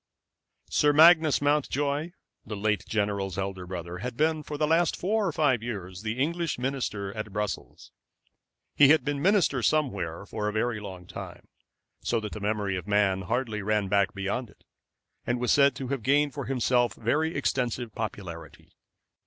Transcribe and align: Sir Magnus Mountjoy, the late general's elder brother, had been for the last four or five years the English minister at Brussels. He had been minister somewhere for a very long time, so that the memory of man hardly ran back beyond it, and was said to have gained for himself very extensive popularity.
Sir 0.71 0.93
Magnus 0.93 1.43
Mountjoy, 1.43 2.13
the 2.43 2.55
late 2.55 2.83
general's 2.87 3.37
elder 3.37 3.67
brother, 3.67 3.99
had 3.99 4.17
been 4.17 4.41
for 4.41 4.57
the 4.57 4.65
last 4.65 4.95
four 4.97 5.27
or 5.27 5.31
five 5.31 5.61
years 5.61 6.01
the 6.01 6.17
English 6.17 6.57
minister 6.57 7.15
at 7.15 7.31
Brussels. 7.31 7.91
He 8.73 8.87
had 8.87 9.05
been 9.05 9.21
minister 9.21 9.61
somewhere 9.61 10.25
for 10.25 10.47
a 10.47 10.51
very 10.53 10.79
long 10.79 11.05
time, 11.05 11.47
so 12.01 12.19
that 12.19 12.31
the 12.31 12.39
memory 12.39 12.75
of 12.75 12.87
man 12.87 13.21
hardly 13.21 13.61
ran 13.61 13.89
back 13.89 14.15
beyond 14.15 14.49
it, 14.49 14.63
and 15.27 15.39
was 15.39 15.51
said 15.51 15.75
to 15.75 15.89
have 15.89 16.01
gained 16.01 16.33
for 16.33 16.45
himself 16.45 16.95
very 16.95 17.35
extensive 17.35 17.93
popularity. 17.93 18.71